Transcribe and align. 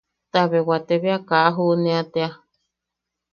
Tabe 0.31 0.59
wate 0.67 0.95
bea 1.01 1.19
ka 1.27 1.37
junea 1.55 2.01
tea. 2.13 2.29